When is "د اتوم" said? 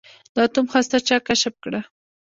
0.33-0.67